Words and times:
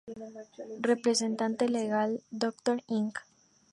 Representante 0.81 1.69
Legal: 1.69 2.23
Dr. 2.31 2.81
Ing. 2.87 3.11